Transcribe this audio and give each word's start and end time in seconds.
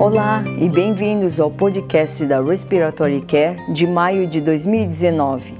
Olá 0.00 0.42
e 0.58 0.66
bem-vindos 0.66 1.38
ao 1.38 1.50
podcast 1.50 2.24
da 2.24 2.40
Respiratory 2.40 3.20
Care 3.20 3.70
de 3.70 3.86
maio 3.86 4.26
de 4.26 4.40
2019. 4.40 5.52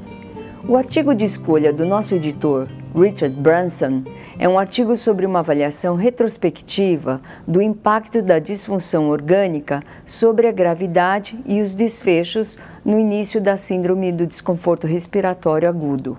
O 0.67 0.79
artigo 0.79 1.15
de 1.15 1.27
escolha 1.27 1.75
do 1.75 1.85
nosso 1.85 2.15
editor, 2.15 2.67
Richard 2.95 3.37
Branson, 3.39 4.03
é 4.39 4.49
um 4.49 4.59
artigo 4.59 4.97
sobre 4.97 5.27
uma 5.27 5.41
avaliação 5.41 5.95
retrospectiva 5.95 7.21
do 7.47 7.61
impacto 7.61 8.23
da 8.23 8.39
disfunção 8.39 9.11
orgânica 9.11 9.83
sobre 10.07 10.49
a 10.49 10.53
gravidade 10.53 11.39
e 11.45 11.61
os 11.61 11.75
desfechos 11.75 12.57
no 12.83 12.99
início 12.99 13.43
da 13.43 13.59
síndrome 13.59 14.11
do 14.11 14.27
desconforto 14.27 14.87
respiratório 14.87 15.69
agudo. 15.69 16.17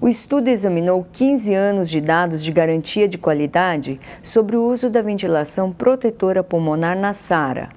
O 0.00 0.06
estudo 0.06 0.46
examinou 0.46 1.04
15 1.12 1.52
anos 1.52 1.90
de 1.90 2.00
dados 2.00 2.44
de 2.44 2.52
garantia 2.52 3.08
de 3.08 3.18
qualidade 3.18 4.00
sobre 4.22 4.56
o 4.56 4.64
uso 4.64 4.88
da 4.88 5.02
ventilação 5.02 5.72
protetora 5.72 6.44
pulmonar 6.44 6.96
na 6.96 7.12
SARA. 7.12 7.70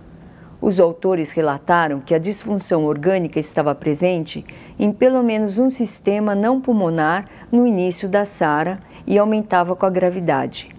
Os 0.62 0.79
autores 0.79 1.31
relataram 1.31 1.99
que 1.99 2.13
a 2.13 2.20
disfunção 2.20 2.85
orgânica 2.85 3.39
estava 3.39 3.73
presente 3.73 4.45
em 4.77 4.91
pelo 4.91 5.23
menos 5.23 5.57
um 5.57 5.71
sistema 5.71 6.35
não 6.35 6.62
pulmonar 6.62 7.26
no 7.52 7.65
início 7.65 8.07
da 8.07 8.23
SARA 8.23 8.79
e 9.07 9.17
aumentava 9.17 9.76
com 9.76 9.88
a 9.88 9.90
gravidade. 9.90 10.70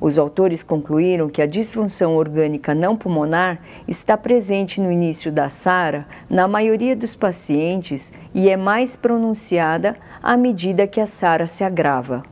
Os 0.00 0.16
autores 0.16 0.62
concluíram 0.62 1.28
que 1.28 1.42
a 1.42 1.46
disfunção 1.46 2.14
orgânica 2.14 2.72
não 2.72 2.96
pulmonar 2.96 3.60
está 3.86 4.16
presente 4.16 4.80
no 4.80 4.92
início 4.92 5.32
da 5.32 5.48
SARA 5.48 6.06
na 6.30 6.46
maioria 6.46 6.94
dos 6.94 7.16
pacientes 7.16 8.12
e 8.32 8.48
é 8.48 8.56
mais 8.56 8.94
pronunciada 8.94 9.96
à 10.22 10.36
medida 10.36 10.86
que 10.86 11.00
a 11.00 11.06
SARA 11.06 11.48
se 11.48 11.64
agrava. 11.64 12.22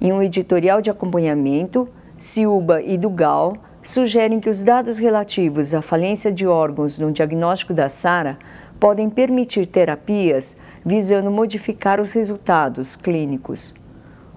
Em 0.00 0.12
um 0.12 0.22
editorial 0.22 0.80
de 0.80 0.90
acompanhamento, 0.90 1.88
Silba 2.16 2.80
e 2.80 2.96
Dugal 2.96 3.54
sugerem 3.82 4.38
que 4.38 4.48
os 4.48 4.62
dados 4.62 4.98
relativos 4.98 5.74
à 5.74 5.82
falência 5.82 6.32
de 6.32 6.46
órgãos 6.46 6.96
no 6.96 7.10
diagnóstico 7.10 7.74
da 7.74 7.88
SARA 7.88 8.38
podem 8.78 9.10
permitir 9.10 9.66
terapias 9.66 10.56
visando 10.84 11.30
modificar 11.30 12.00
os 12.00 12.12
resultados 12.12 12.94
clínicos. 12.94 13.74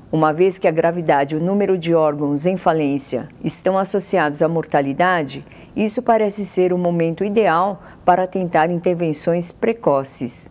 Uma 0.09 0.31
vez 0.31 0.57
que 0.57 0.69
a 0.69 0.71
gravidade 0.71 1.35
e 1.35 1.37
o 1.37 1.43
número 1.43 1.77
de 1.77 1.93
órgãos 1.93 2.45
em 2.45 2.55
falência 2.55 3.27
estão 3.43 3.77
associados 3.77 4.41
à 4.41 4.47
mortalidade, 4.47 5.45
isso 5.75 6.01
parece 6.01 6.45
ser 6.45 6.71
o 6.71 6.77
momento 6.77 7.25
ideal 7.25 7.81
para 8.05 8.25
tentar 8.25 8.71
intervenções 8.71 9.51
precoces. 9.51 10.49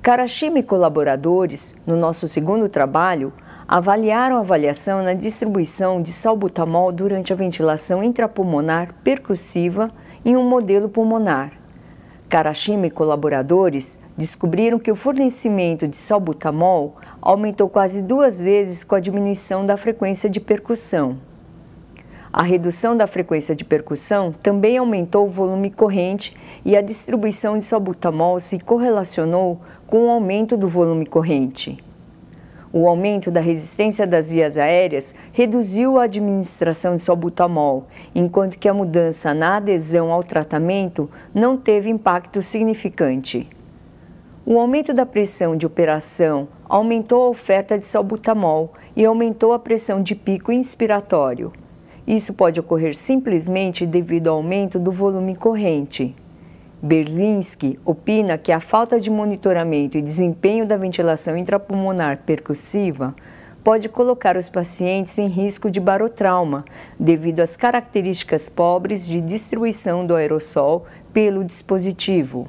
Karashima 0.00 0.60
e 0.60 0.62
colaboradores, 0.62 1.76
no 1.86 1.94
nosso 1.94 2.26
segundo 2.26 2.70
trabalho, 2.70 3.34
avaliaram 3.68 4.36
a 4.36 4.40
avaliação 4.40 5.02
na 5.02 5.12
distribuição 5.12 6.00
de 6.00 6.12
salbutamol 6.12 6.90
durante 6.90 7.34
a 7.34 7.36
ventilação 7.36 8.02
intrapulmonar 8.02 8.94
percussiva 9.04 9.90
em 10.24 10.36
um 10.36 10.48
modelo 10.48 10.88
pulmonar. 10.88 11.65
Karashima 12.28 12.86
e 12.88 12.90
colaboradores 12.90 14.00
descobriram 14.16 14.80
que 14.80 14.90
o 14.90 14.96
fornecimento 14.96 15.86
de 15.86 15.96
salbutamol 15.96 16.96
aumentou 17.22 17.68
quase 17.68 18.02
duas 18.02 18.40
vezes 18.40 18.82
com 18.82 18.96
a 18.96 19.00
diminuição 19.00 19.64
da 19.64 19.76
frequência 19.76 20.28
de 20.28 20.40
percussão. 20.40 21.18
A 22.32 22.42
redução 22.42 22.96
da 22.96 23.06
frequência 23.06 23.54
de 23.54 23.64
percussão 23.64 24.34
também 24.42 24.76
aumentou 24.76 25.26
o 25.26 25.30
volume 25.30 25.70
corrente 25.70 26.36
e 26.64 26.76
a 26.76 26.82
distribuição 26.82 27.58
de 27.58 27.64
salbutamol 27.64 28.40
se 28.40 28.58
correlacionou 28.58 29.60
com 29.86 30.06
o 30.06 30.10
aumento 30.10 30.56
do 30.56 30.68
volume 30.68 31.06
corrente. 31.06 31.85
O 32.78 32.86
aumento 32.86 33.30
da 33.30 33.40
resistência 33.40 34.06
das 34.06 34.30
vias 34.30 34.58
aéreas 34.58 35.14
reduziu 35.32 35.98
a 35.98 36.02
administração 36.02 36.94
de 36.94 37.02
salbutamol, 37.02 37.86
enquanto 38.14 38.58
que 38.58 38.68
a 38.68 38.74
mudança 38.74 39.32
na 39.32 39.56
adesão 39.56 40.12
ao 40.12 40.22
tratamento 40.22 41.08
não 41.34 41.56
teve 41.56 41.88
impacto 41.88 42.42
significante. 42.42 43.48
O 44.44 44.60
aumento 44.60 44.92
da 44.92 45.06
pressão 45.06 45.56
de 45.56 45.64
operação 45.64 46.48
aumentou 46.68 47.24
a 47.24 47.30
oferta 47.30 47.78
de 47.78 47.86
salbutamol 47.86 48.74
e 48.94 49.06
aumentou 49.06 49.54
a 49.54 49.58
pressão 49.58 50.02
de 50.02 50.14
pico 50.14 50.52
inspiratório. 50.52 51.54
Isso 52.06 52.34
pode 52.34 52.60
ocorrer 52.60 52.94
simplesmente 52.94 53.86
devido 53.86 54.28
ao 54.28 54.36
aumento 54.36 54.78
do 54.78 54.92
volume 54.92 55.34
corrente. 55.34 56.14
Berlinski 56.82 57.78
opina 57.84 58.36
que 58.36 58.52
a 58.52 58.60
falta 58.60 59.00
de 59.00 59.10
monitoramento 59.10 59.96
e 59.96 60.02
desempenho 60.02 60.66
da 60.66 60.76
ventilação 60.76 61.36
intrapulmonar 61.36 62.22
percussiva 62.26 63.14
pode 63.64 63.88
colocar 63.88 64.36
os 64.36 64.48
pacientes 64.48 65.18
em 65.18 65.26
risco 65.26 65.70
de 65.70 65.80
barotrauma, 65.80 66.64
devido 67.00 67.40
às 67.40 67.56
características 67.56 68.48
pobres 68.48 69.06
de 69.06 69.20
distribuição 69.20 70.06
do 70.06 70.14
aerossol 70.14 70.84
pelo 71.12 71.42
dispositivo. 71.42 72.46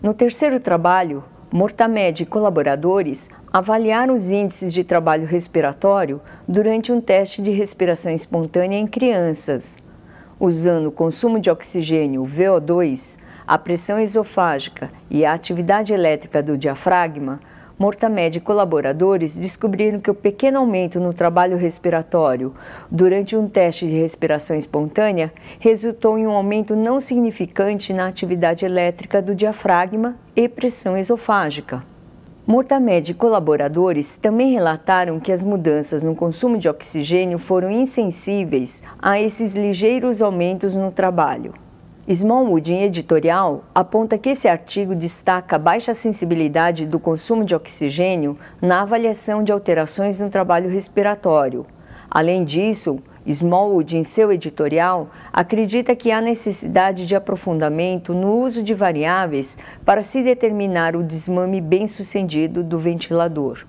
No 0.00 0.12
terceiro 0.12 0.60
trabalho, 0.60 1.24
Mortamed 1.50 2.22
e 2.22 2.26
colaboradores 2.26 3.30
avaliaram 3.52 4.14
os 4.14 4.30
índices 4.30 4.72
de 4.72 4.84
trabalho 4.84 5.26
respiratório 5.26 6.20
durante 6.46 6.92
um 6.92 7.00
teste 7.00 7.40
de 7.40 7.50
respiração 7.50 8.12
espontânea 8.12 8.76
em 8.76 8.86
crianças 8.86 9.76
usando 10.38 10.86
o 10.86 10.92
consumo 10.92 11.38
de 11.38 11.50
oxigênio 11.50 12.22
VO2, 12.22 13.18
a 13.46 13.58
pressão 13.58 13.98
esofágica 13.98 14.90
e 15.10 15.24
a 15.24 15.32
atividade 15.32 15.92
elétrica 15.92 16.42
do 16.42 16.56
diafragma, 16.56 17.40
Mortamed 17.76 18.38
e 18.38 18.40
colaboradores 18.40 19.36
descobriram 19.36 19.98
que 19.98 20.10
o 20.10 20.14
pequeno 20.14 20.60
aumento 20.60 21.00
no 21.00 21.12
trabalho 21.12 21.56
respiratório 21.56 22.54
durante 22.88 23.36
um 23.36 23.48
teste 23.48 23.88
de 23.88 23.96
respiração 23.96 24.56
espontânea 24.56 25.32
resultou 25.58 26.16
em 26.16 26.24
um 26.24 26.30
aumento 26.30 26.76
não 26.76 27.00
significante 27.00 27.92
na 27.92 28.06
atividade 28.06 28.64
elétrica 28.64 29.20
do 29.20 29.34
diafragma 29.34 30.14
e 30.36 30.48
pressão 30.48 30.96
esofágica. 30.96 31.93
Mortamed 32.46 33.10
e 33.10 33.14
colaboradores 33.14 34.18
também 34.18 34.52
relataram 34.52 35.18
que 35.18 35.32
as 35.32 35.42
mudanças 35.42 36.04
no 36.04 36.14
consumo 36.14 36.58
de 36.58 36.68
oxigênio 36.68 37.38
foram 37.38 37.70
insensíveis 37.70 38.82
a 39.00 39.18
esses 39.18 39.54
ligeiros 39.54 40.20
aumentos 40.20 40.76
no 40.76 40.92
trabalho. 40.92 41.54
Smallwood, 42.06 42.70
em 42.70 42.82
editorial, 42.82 43.64
aponta 43.74 44.18
que 44.18 44.28
esse 44.28 44.46
artigo 44.46 44.94
destaca 44.94 45.56
a 45.56 45.58
baixa 45.58 45.94
sensibilidade 45.94 46.84
do 46.84 47.00
consumo 47.00 47.46
de 47.46 47.54
oxigênio 47.54 48.38
na 48.60 48.82
avaliação 48.82 49.42
de 49.42 49.50
alterações 49.50 50.20
no 50.20 50.28
trabalho 50.28 50.68
respiratório. 50.68 51.64
Além 52.10 52.44
disso, 52.44 53.00
Smallwood, 53.26 53.96
em 53.96 54.04
seu 54.04 54.30
editorial, 54.30 55.08
acredita 55.32 55.96
que 55.96 56.10
há 56.10 56.20
necessidade 56.20 57.06
de 57.06 57.16
aprofundamento 57.16 58.12
no 58.12 58.34
uso 58.34 58.62
de 58.62 58.74
variáveis 58.74 59.58
para 59.84 60.02
se 60.02 60.22
determinar 60.22 60.94
o 60.94 61.02
desmame 61.02 61.60
bem-sucedido 61.60 62.62
do 62.62 62.78
ventilador. 62.78 63.66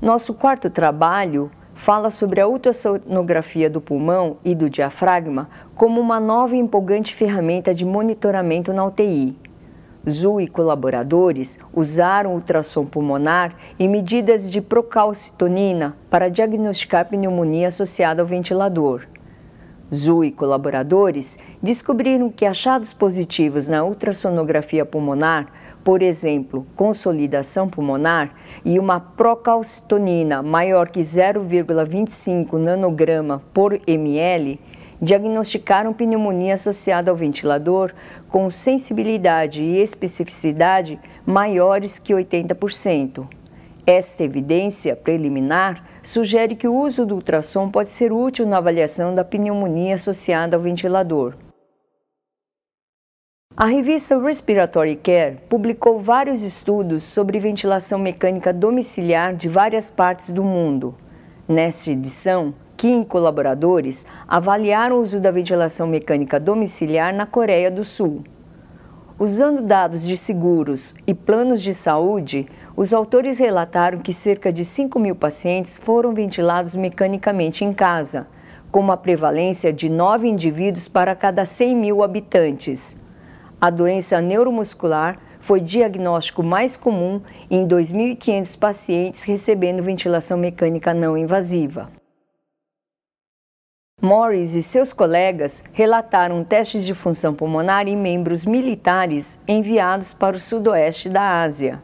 Nosso 0.00 0.34
quarto 0.34 0.68
trabalho 0.68 1.50
fala 1.74 2.10
sobre 2.10 2.40
a 2.40 2.46
ultrassonografia 2.46 3.68
do 3.68 3.80
pulmão 3.80 4.38
e 4.44 4.54
do 4.54 4.68
diafragma 4.68 5.48
como 5.74 6.00
uma 6.00 6.20
nova 6.20 6.54
e 6.56 6.58
empolgante 6.58 7.14
ferramenta 7.14 7.74
de 7.74 7.84
monitoramento 7.84 8.72
na 8.72 8.84
UTI. 8.84 9.45
Zu 10.08 10.40
e 10.40 10.46
colaboradores 10.46 11.58
usaram 11.74 12.34
ultrassom 12.34 12.86
pulmonar 12.86 13.56
e 13.76 13.88
medidas 13.88 14.48
de 14.48 14.60
procalcitonina 14.60 15.96
para 16.08 16.28
diagnosticar 16.28 17.08
pneumonia 17.08 17.66
associada 17.66 18.22
ao 18.22 18.26
ventilador. 18.26 19.08
Zu 19.92 20.22
e 20.22 20.30
colaboradores 20.30 21.38
descobriram 21.60 22.30
que 22.30 22.46
achados 22.46 22.92
positivos 22.92 23.66
na 23.66 23.82
ultrassonografia 23.82 24.86
pulmonar, 24.86 25.48
por 25.82 26.02
exemplo, 26.02 26.64
consolidação 26.76 27.68
pulmonar 27.68 28.32
e 28.64 28.78
uma 28.78 29.00
procalcitonina 29.00 30.40
maior 30.40 30.88
que 30.88 31.00
0,25 31.00 32.58
nanograma 32.58 33.42
por 33.52 33.80
ml, 33.88 34.60
diagnosticaram 35.00 35.92
pneumonia 35.92 36.54
associada 36.54 37.10
ao 37.10 37.16
ventilador 37.16 37.92
com 38.28 38.50
sensibilidade 38.50 39.62
e 39.62 39.78
especificidade 39.78 40.98
maiores 41.24 41.98
que 41.98 42.14
80%. 42.14 43.26
Esta 43.86 44.24
evidência 44.24 44.96
preliminar 44.96 45.84
sugere 46.02 46.56
que 46.56 46.66
o 46.66 46.74
uso 46.74 47.06
do 47.06 47.14
ultrassom 47.14 47.70
pode 47.70 47.90
ser 47.90 48.12
útil 48.12 48.46
na 48.46 48.58
avaliação 48.58 49.14
da 49.14 49.24
pneumonia 49.24 49.94
associada 49.94 50.56
ao 50.56 50.62
ventilador. 50.62 51.36
A 53.56 53.64
revista 53.64 54.20
Respiratory 54.20 54.96
Care 54.96 55.38
publicou 55.48 55.98
vários 55.98 56.42
estudos 56.42 57.04
sobre 57.04 57.38
ventilação 57.38 57.98
mecânica 57.98 58.52
domiciliar 58.52 59.34
de 59.34 59.48
várias 59.48 59.88
partes 59.88 60.30
do 60.30 60.44
mundo. 60.44 60.94
Nesta 61.48 61.90
edição, 61.90 62.54
Kim 62.76 63.02
e 63.02 63.04
colaboradores 63.06 64.04
avaliaram 64.28 64.96
o 64.96 65.00
uso 65.00 65.18
da 65.18 65.30
ventilação 65.30 65.86
mecânica 65.86 66.38
domiciliar 66.38 67.14
na 67.14 67.24
Coreia 67.24 67.70
do 67.70 67.84
Sul. 67.84 68.22
Usando 69.18 69.62
dados 69.62 70.06
de 70.06 70.14
seguros 70.14 70.94
e 71.06 71.14
planos 71.14 71.62
de 71.62 71.72
saúde, 71.72 72.46
os 72.76 72.92
autores 72.92 73.38
relataram 73.38 74.00
que 74.00 74.12
cerca 74.12 74.52
de 74.52 74.62
5 74.62 74.98
mil 74.98 75.16
pacientes 75.16 75.78
foram 75.78 76.12
ventilados 76.12 76.74
mecanicamente 76.74 77.64
em 77.64 77.72
casa, 77.72 78.26
com 78.70 78.80
uma 78.80 78.96
prevalência 78.96 79.72
de 79.72 79.88
9 79.88 80.28
indivíduos 80.28 80.86
para 80.86 81.14
cada 81.14 81.46
100 81.46 81.74
mil 81.74 82.02
habitantes. 82.02 82.98
A 83.58 83.70
doença 83.70 84.20
neuromuscular 84.20 85.16
foi 85.40 85.60
diagnóstico 85.60 86.42
mais 86.42 86.76
comum 86.76 87.22
em 87.50 87.66
2.500 87.66 88.58
pacientes 88.58 89.22
recebendo 89.22 89.82
ventilação 89.82 90.36
mecânica 90.36 90.92
não 90.92 91.16
invasiva. 91.16 91.88
Morris 94.02 94.54
e 94.54 94.62
seus 94.62 94.92
colegas 94.92 95.64
relataram 95.72 96.44
testes 96.44 96.84
de 96.84 96.92
função 96.92 97.32
pulmonar 97.32 97.88
em 97.88 97.96
membros 97.96 98.44
militares 98.44 99.38
enviados 99.48 100.12
para 100.12 100.36
o 100.36 100.38
sudoeste 100.38 101.08
da 101.08 101.40
Ásia. 101.40 101.82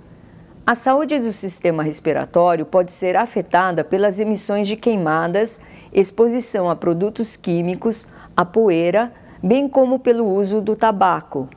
A 0.66 0.74
saúde 0.74 1.18
do 1.18 1.32
sistema 1.32 1.82
respiratório 1.82 2.66
pode 2.66 2.92
ser 2.92 3.16
afetada 3.16 3.82
pelas 3.82 4.20
emissões 4.20 4.68
de 4.68 4.76
queimadas, 4.76 5.62
exposição 5.90 6.68
a 6.68 6.76
produtos 6.76 7.34
químicos, 7.34 8.06
a 8.36 8.44
poeira, 8.44 9.10
bem 9.42 9.66
como 9.66 9.98
pelo 9.98 10.26
uso 10.26 10.60
do 10.60 10.76
tabaco. 10.76 11.48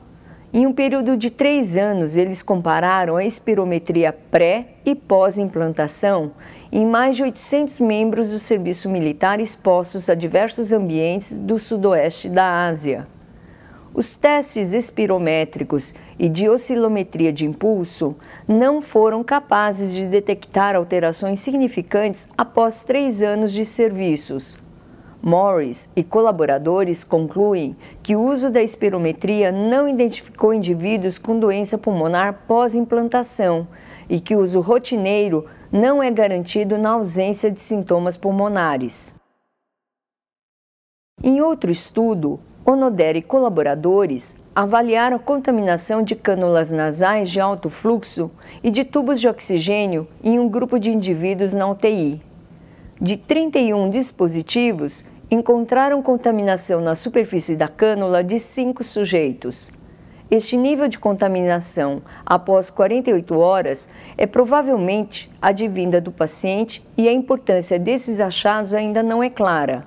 Em 0.58 0.66
um 0.66 0.72
período 0.72 1.18
de 1.18 1.28
três 1.28 1.76
anos, 1.76 2.16
eles 2.16 2.42
compararam 2.42 3.16
a 3.16 3.24
espirometria 3.26 4.10
pré 4.10 4.68
e 4.86 4.94
pós-implantação 4.94 6.32
em 6.72 6.86
mais 6.86 7.14
de 7.14 7.24
800 7.24 7.78
membros 7.80 8.30
do 8.30 8.38
serviço 8.38 8.88
militar 8.88 9.38
expostos 9.38 10.08
a 10.08 10.14
diversos 10.14 10.72
ambientes 10.72 11.38
do 11.38 11.58
sudoeste 11.58 12.30
da 12.30 12.64
Ásia. 12.68 13.06
Os 13.92 14.16
testes 14.16 14.72
espirométricos 14.72 15.92
e 16.18 16.26
de 16.26 16.48
oscilometria 16.48 17.34
de 17.34 17.44
impulso 17.44 18.16
não 18.48 18.80
foram 18.80 19.22
capazes 19.22 19.92
de 19.92 20.06
detectar 20.06 20.74
alterações 20.74 21.38
significantes 21.38 22.30
após 22.34 22.82
três 22.82 23.22
anos 23.22 23.52
de 23.52 23.66
serviços. 23.66 24.56
Morris 25.26 25.90
e 25.96 26.04
colaboradores 26.04 27.02
concluem 27.02 27.76
que 28.00 28.14
o 28.14 28.22
uso 28.22 28.48
da 28.48 28.62
espirometria 28.62 29.50
não 29.50 29.88
identificou 29.88 30.54
indivíduos 30.54 31.18
com 31.18 31.36
doença 31.36 31.76
pulmonar 31.76 32.44
pós-implantação 32.46 33.66
e 34.08 34.20
que 34.20 34.36
o 34.36 34.40
uso 34.40 34.60
rotineiro 34.60 35.44
não 35.72 36.00
é 36.00 36.12
garantido 36.12 36.78
na 36.78 36.90
ausência 36.90 37.50
de 37.50 37.60
sintomas 37.60 38.16
pulmonares. 38.16 39.16
Em 41.20 41.40
outro 41.40 41.72
estudo, 41.72 42.38
Onoder 42.64 43.16
e 43.16 43.22
colaboradores 43.22 44.36
avaliaram 44.54 45.16
a 45.16 45.20
contaminação 45.20 46.04
de 46.04 46.14
cânulas 46.14 46.70
nasais 46.70 47.28
de 47.28 47.40
alto 47.40 47.68
fluxo 47.68 48.30
e 48.62 48.70
de 48.70 48.84
tubos 48.84 49.20
de 49.20 49.26
oxigênio 49.26 50.06
em 50.22 50.38
um 50.38 50.48
grupo 50.48 50.78
de 50.78 50.92
indivíduos 50.92 51.52
na 51.52 51.68
UTI. 51.68 52.22
De 52.98 53.16
31 53.16 53.90
dispositivos, 53.90 55.04
encontraram 55.30 56.02
contaminação 56.02 56.80
na 56.80 56.94
superfície 56.94 57.56
da 57.56 57.68
cânula 57.68 58.22
de 58.22 58.38
cinco 58.38 58.84
sujeitos. 58.84 59.72
Este 60.30 60.56
nível 60.56 60.88
de 60.88 60.98
contaminação 60.98 62.02
após 62.24 62.70
48 62.70 63.38
horas 63.38 63.88
é 64.16 64.26
provavelmente 64.26 65.30
advinda 65.40 66.00
do 66.00 66.10
paciente 66.10 66.84
e 66.96 67.08
a 67.08 67.12
importância 67.12 67.78
desses 67.78 68.18
achados 68.18 68.74
ainda 68.74 69.02
não 69.02 69.22
é 69.22 69.30
clara. 69.30 69.84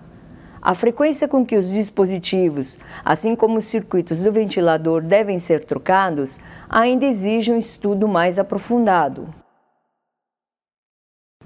A 0.61 0.75
frequência 0.75 1.27
com 1.27 1.45
que 1.45 1.55
os 1.55 1.69
dispositivos, 1.71 2.79
assim 3.03 3.33
como 3.35 3.57
os 3.57 3.65
circuitos 3.65 4.21
do 4.21 4.31
ventilador, 4.31 5.01
devem 5.01 5.39
ser 5.39 5.63
trocados 5.63 6.39
ainda 6.69 7.05
exige 7.05 7.51
um 7.51 7.57
estudo 7.57 8.07
mais 8.07 8.37
aprofundado. 8.37 9.33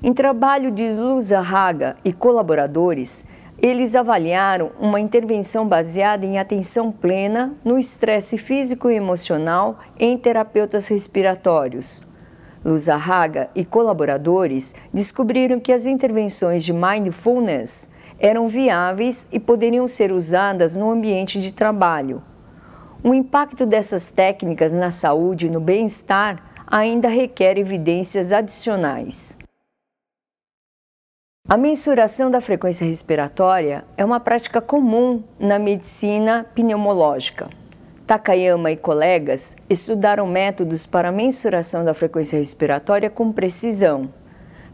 Em 0.02 0.14
trabalho 0.14 0.70
de 0.70 0.90
Luzarraga 0.92 1.96
e 2.04 2.12
colaboradores, 2.12 3.26
eles 3.62 3.96
avaliaram 3.96 4.72
uma 4.80 5.00
intervenção 5.00 5.68
baseada 5.68 6.26
em 6.26 6.38
atenção 6.38 6.92
plena 6.92 7.54
no 7.64 7.80
estresse 7.80 8.38
físico 8.38 8.90
e 8.90 8.96
emocional 8.96 9.80
em 9.98 10.18
terapeutas 10.18 10.88
respiratórios. 10.88 12.02
Luzarraga 12.64 13.50
e 13.54 13.66
colaboradores 13.66 14.74
descobriram 14.94 15.60
que 15.60 15.72
as 15.72 15.86
intervenções 15.86 16.64
de 16.64 16.74
mindfulness 16.74 17.90
eram 18.20 18.48
viáveis 18.48 19.28
e 19.32 19.40
poderiam 19.40 19.88
ser 19.88 20.12
usadas 20.12 20.76
no 20.76 20.90
ambiente 20.90 21.42
de 21.42 21.52
trabalho. 21.54 22.24
O 23.04 23.14
impacto 23.14 23.66
dessas 23.66 24.12
técnicas 24.12 24.72
na 24.72 24.92
saúde 24.92 25.48
e 25.48 25.50
no 25.50 25.60
bem-estar 25.60 26.42
ainda 26.66 27.10
requer 27.10 27.58
evidências 27.58 28.32
adicionais. 28.32 29.38
A 31.46 31.58
mensuração 31.58 32.32
da 32.32 32.40
frequência 32.40 32.88
respiratória 32.88 33.84
é 33.98 34.06
uma 34.06 34.18
prática 34.18 34.62
comum 34.62 35.22
na 35.38 35.60
medicina 35.60 36.46
pneumológica. 36.56 37.50
Takayama 38.08 38.72
e 38.72 38.78
colegas 38.78 39.54
estudaram 39.70 40.26
métodos 40.26 40.86
para 40.86 41.12
mensuração 41.12 41.84
da 41.84 41.94
frequência 41.94 42.40
respiratória 42.40 43.10
com 43.10 43.30
precisão. 43.30 44.10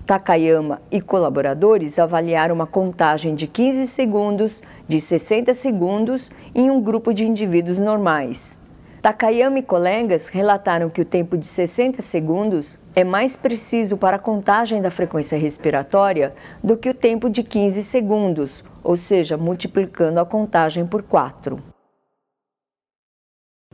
Takayama 0.06 0.80
e 0.92 1.02
colaboradores 1.02 1.98
avaliaram 1.98 2.54
uma 2.54 2.68
contagem 2.68 3.34
de 3.34 3.48
15 3.48 3.88
segundos, 3.88 4.62
de 4.88 5.02
60 5.02 5.56
segundos 5.56 6.30
em 6.54 6.70
um 6.70 6.80
grupo 6.80 7.16
de 7.16 7.26
indivíduos 7.26 7.80
normais. 7.80 8.60
Takayama 9.02 9.60
e 9.60 9.64
colegas 9.64 10.28
relataram 10.28 10.90
que 10.90 11.02
o 11.02 11.06
tempo 11.06 11.38
de 11.38 11.48
60 11.48 12.02
segundos 12.02 12.78
é 12.94 13.06
mais 13.06 13.38
preciso 13.38 13.98
para 13.98 14.18
a 14.18 14.20
contagem 14.20 14.82
da 14.82 14.92
frequência 14.92 15.38
respiratória 15.38 16.34
do 16.62 16.76
que 16.76 16.90
o 16.90 16.94
tempo 16.94 17.30
de 17.30 17.42
15 17.42 17.82
segundos, 17.82 18.64
ou 18.84 18.98
seja, 18.98 19.38
multiplicando 19.38 20.20
a 20.20 20.26
contagem 20.26 20.86
por 20.86 21.02
4. 21.02 21.64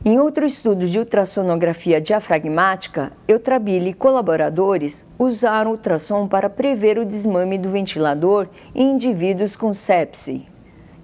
Em 0.04 0.20
outro 0.20 0.44
estudo 0.44 0.86
de 0.86 0.96
ultrassonografia 1.00 2.00
diafragmática, 2.00 3.10
Eutrabile 3.26 3.90
e 3.90 3.94
colaboradores 3.94 5.04
usaram 5.18 5.72
ultrassom 5.72 6.28
para 6.28 6.48
prever 6.48 6.98
o 6.98 7.04
desmame 7.04 7.58
do 7.58 7.68
ventilador 7.68 8.48
em 8.72 8.92
indivíduos 8.92 9.56
com 9.56 9.74
sepse. 9.74 10.46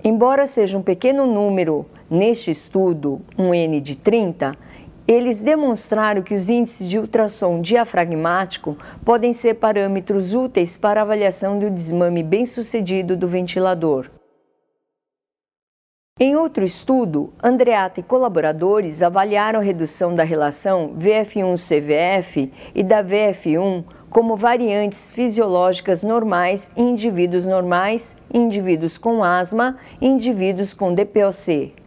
Embora 0.04 0.46
seja 0.46 0.78
um 0.78 0.82
pequeno 0.82 1.26
número 1.26 1.86
Neste 2.12 2.50
estudo, 2.50 3.22
um 3.38 3.54
N 3.54 3.80
de 3.80 3.96
30, 3.96 4.54
eles 5.08 5.40
demonstraram 5.40 6.20
que 6.20 6.34
os 6.34 6.50
índices 6.50 6.86
de 6.86 6.98
ultrassom 6.98 7.62
diafragmático 7.62 8.76
podem 9.02 9.32
ser 9.32 9.54
parâmetros 9.54 10.34
úteis 10.34 10.76
para 10.76 11.00
avaliação 11.00 11.58
do 11.58 11.70
desmame 11.70 12.22
bem-sucedido 12.22 13.16
do 13.16 13.26
ventilador. 13.26 14.10
Em 16.20 16.36
outro 16.36 16.62
estudo, 16.66 17.32
Andreata 17.42 18.00
e 18.00 18.02
colaboradores 18.02 19.00
avaliaram 19.00 19.60
a 19.60 19.62
redução 19.62 20.14
da 20.14 20.22
relação 20.22 20.94
VF1-CVF 20.94 22.52
e 22.74 22.82
da 22.82 23.02
VF1 23.02 23.84
como 24.10 24.36
variantes 24.36 25.10
fisiológicas 25.10 26.02
normais 26.02 26.70
em 26.76 26.90
indivíduos 26.90 27.46
normais, 27.46 28.14
indivíduos 28.30 28.98
com 28.98 29.24
asma 29.24 29.78
e 29.98 30.06
indivíduos 30.06 30.74
com 30.74 30.92
DPOC. 30.92 31.80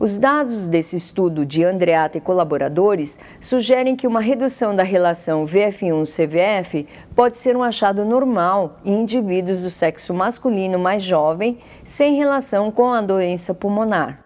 Os 0.00 0.16
dados 0.16 0.66
desse 0.66 0.96
estudo 0.96 1.44
de 1.44 1.62
Andreata 1.62 2.16
e 2.16 2.22
colaboradores 2.22 3.18
sugerem 3.38 3.94
que 3.94 4.06
uma 4.06 4.22
redução 4.22 4.74
da 4.74 4.82
relação 4.82 5.44
VF1-CVF 5.44 6.86
pode 7.14 7.36
ser 7.36 7.54
um 7.54 7.62
achado 7.62 8.02
normal 8.02 8.78
em 8.82 9.02
indivíduos 9.02 9.62
do 9.62 9.68
sexo 9.68 10.14
masculino 10.14 10.78
mais 10.78 11.02
jovem 11.02 11.58
sem 11.84 12.14
relação 12.14 12.70
com 12.70 12.94
a 12.94 13.02
doença 13.02 13.52
pulmonar. 13.52 14.24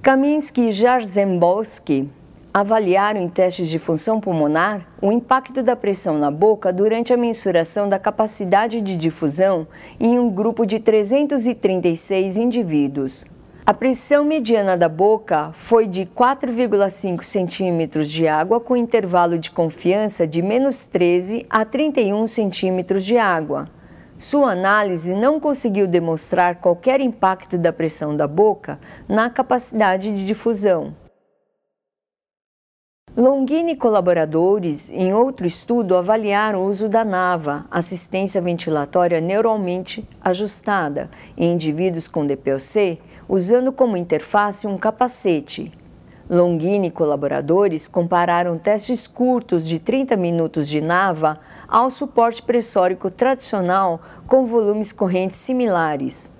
Kaminsky 0.00 0.68
e 0.68 0.72
Jarzembowski 0.72 2.08
avaliaram 2.54 3.20
em 3.20 3.28
testes 3.28 3.68
de 3.68 3.78
função 3.78 4.18
pulmonar 4.18 4.88
o 5.02 5.12
impacto 5.12 5.62
da 5.62 5.76
pressão 5.76 6.16
na 6.16 6.30
boca 6.30 6.72
durante 6.72 7.12
a 7.12 7.16
mensuração 7.18 7.90
da 7.90 7.98
capacidade 7.98 8.80
de 8.80 8.96
difusão 8.96 9.68
em 10.00 10.18
um 10.18 10.30
grupo 10.30 10.64
de 10.64 10.80
336 10.80 12.38
indivíduos. 12.38 13.35
A 13.68 13.74
pressão 13.74 14.24
mediana 14.24 14.76
da 14.76 14.88
boca 14.88 15.50
foi 15.52 15.88
de 15.88 16.06
4,5 16.06 17.24
centímetros 17.24 18.08
de 18.08 18.28
água 18.28 18.60
com 18.60 18.76
intervalo 18.76 19.40
de 19.40 19.50
confiança 19.50 20.24
de 20.24 20.40
menos 20.40 20.86
13 20.86 21.44
a 21.50 21.64
31 21.64 22.28
centímetros 22.28 23.04
de 23.04 23.18
água. 23.18 23.66
Sua 24.16 24.52
análise 24.52 25.12
não 25.14 25.40
conseguiu 25.40 25.88
demonstrar 25.88 26.60
qualquer 26.60 27.00
impacto 27.00 27.58
da 27.58 27.72
pressão 27.72 28.14
da 28.14 28.28
boca 28.28 28.78
na 29.08 29.28
capacidade 29.28 30.14
de 30.14 30.24
difusão. 30.24 30.94
Longini 33.16 33.72
e 33.72 33.76
colaboradores, 33.76 34.90
em 34.90 35.12
outro 35.12 35.46
estudo, 35.46 35.96
avaliaram 35.96 36.60
o 36.60 36.68
uso 36.68 36.88
da 36.88 37.04
NAVA, 37.04 37.64
assistência 37.70 38.40
ventilatória 38.42 39.20
neuralmente 39.20 40.06
ajustada, 40.20 41.10
em 41.36 41.52
indivíduos 41.54 42.06
com 42.08 42.26
DPOC 42.26 43.00
usando 43.28 43.72
como 43.72 43.96
interface 43.96 44.66
um 44.66 44.78
capacete. 44.78 45.72
Longini 46.28 46.88
e 46.88 46.90
colaboradores 46.90 47.86
compararam 47.86 48.58
testes 48.58 49.06
curtos 49.06 49.66
de 49.66 49.78
30 49.78 50.16
minutos 50.16 50.68
de 50.68 50.80
NAVA 50.80 51.38
ao 51.68 51.88
suporte 51.90 52.42
pressórico 52.42 53.10
tradicional 53.10 54.00
com 54.26 54.44
volumes 54.44 54.92
correntes 54.92 55.38
similares. 55.38 56.34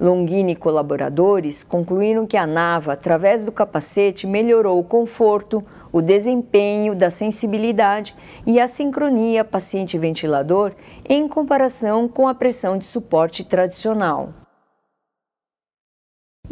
Longini 0.00 0.52
e 0.52 0.56
colaboradores 0.56 1.62
concluíram 1.62 2.26
que 2.26 2.36
a 2.36 2.46
NAVA, 2.46 2.94
através 2.94 3.44
do 3.44 3.52
capacete, 3.52 4.26
melhorou 4.26 4.78
o 4.78 4.84
conforto, 4.84 5.64
o 5.92 6.00
desempenho 6.00 6.94
da 6.94 7.10
sensibilidade 7.10 8.14
e 8.46 8.58
a 8.58 8.66
sincronia 8.66 9.44
paciente-ventilador 9.44 10.72
em 11.08 11.28
comparação 11.28 12.08
com 12.08 12.26
a 12.26 12.34
pressão 12.34 12.78
de 12.78 12.84
suporte 12.84 13.44
tradicional. 13.44 14.41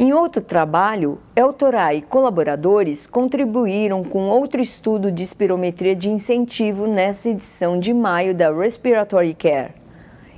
Em 0.03 0.13
outro 0.13 0.41
trabalho, 0.41 1.19
Eltorai 1.35 1.97
e 1.97 2.01
colaboradores 2.01 3.05
contribuíram 3.05 4.03
com 4.03 4.29
outro 4.29 4.59
estudo 4.59 5.11
de 5.11 5.21
espirometria 5.21 5.95
de 5.95 6.09
incentivo 6.09 6.87
nesta 6.87 7.29
edição 7.29 7.79
de 7.79 7.93
maio 7.93 8.33
da 8.33 8.51
Respiratory 8.51 9.35
Care. 9.35 9.75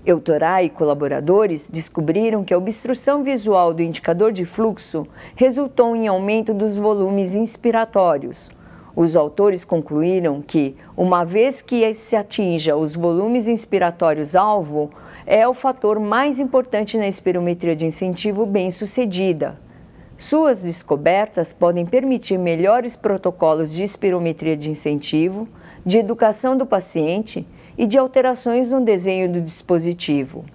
Eltorai 0.06 0.66
e 0.66 0.70
colaboradores 0.70 1.70
descobriram 1.70 2.44
que 2.44 2.54
a 2.54 2.58
obstrução 2.58 3.24
visual 3.24 3.74
do 3.74 3.82
indicador 3.82 4.34
de 4.34 4.44
fluxo 4.44 5.08
resultou 5.34 5.96
em 5.96 6.10
aumento 6.10 6.54
dos 6.54 6.76
volumes 6.76 7.34
inspiratórios. 7.34 8.52
Os 8.94 9.16
autores 9.16 9.64
concluíram 9.64 10.42
que, 10.42 10.76
uma 10.98 11.24
vez 11.24 11.62
que 11.62 11.96
se 11.96 12.18
atinja 12.18 12.76
os 12.76 12.98
volumes 12.98 13.48
inspiratórios 13.48 14.36
alvo, 14.36 14.92
é 15.26 15.48
o 15.48 15.54
fator 15.54 16.00
mais 16.00 16.40
importante 16.40 16.98
na 16.98 17.08
espirometria 17.08 17.76
de 17.76 17.86
incentivo 17.86 18.46
bem-sucedida. 18.46 19.60
Suas 20.18 20.64
descobertas 20.64 21.52
podem 21.52 21.86
permitir 21.86 22.38
melhores 22.38 22.96
protocolos 22.96 23.74
de 23.74 23.84
espirometria 23.84 24.56
de 24.56 24.70
incentivo, 24.70 25.48
de 25.86 25.98
educação 25.98 26.56
do 26.56 26.66
paciente 26.66 27.48
e 27.78 27.88
de 27.88 27.98
alterações 27.98 28.70
no 28.70 28.82
desenho 28.82 29.32
do 29.32 29.42
dispositivo. 29.42 30.46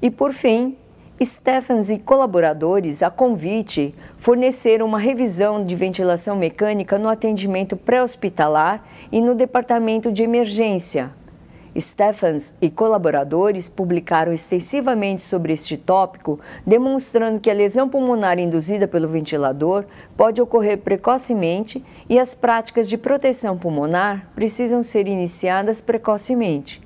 E 0.00 0.10
por 0.10 0.32
fim, 0.32 0.76
Stephens 1.24 1.90
e 1.90 1.98
colaboradores, 1.98 3.02
a 3.02 3.10
convite, 3.10 3.94
forneceram 4.16 4.86
uma 4.86 4.98
revisão 4.98 5.62
de 5.62 5.74
ventilação 5.76 6.36
mecânica 6.36 6.98
no 6.98 7.08
atendimento 7.08 7.76
pré-hospitalar 7.76 8.84
e 9.10 9.20
no 9.20 9.34
departamento 9.34 10.10
de 10.10 10.22
emergência, 10.22 11.14
Stephens 11.78 12.54
e 12.60 12.70
colaboradores 12.70 13.68
publicaram 13.68 14.32
extensivamente 14.32 15.22
sobre 15.22 15.52
este 15.52 15.76
tópico, 15.76 16.38
demonstrando 16.66 17.40
que 17.40 17.50
a 17.50 17.54
lesão 17.54 17.88
pulmonar 17.88 18.38
induzida 18.38 18.86
pelo 18.86 19.08
ventilador 19.08 19.84
pode 20.16 20.40
ocorrer 20.40 20.78
precocemente 20.78 21.84
e 22.08 22.18
as 22.18 22.34
práticas 22.34 22.88
de 22.88 22.98
proteção 22.98 23.56
pulmonar 23.56 24.28
precisam 24.34 24.82
ser 24.82 25.08
iniciadas 25.08 25.80
precocemente. 25.80 26.80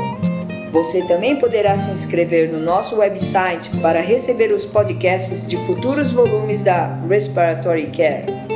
Você 0.73 1.07
também 1.07 1.37
poderá 1.37 1.77
se 1.77 1.91
inscrever 1.91 2.51
no 2.51 2.59
nosso 2.59 2.97
website 2.97 3.69
para 3.81 4.01
receber 4.01 4.51
os 4.51 4.65
podcasts 4.65 5.47
de 5.47 5.55
futuros 5.65 6.11
volumes 6.11 6.61
da 6.61 6.99
Respiratory 7.07 7.87
Care. 7.87 8.54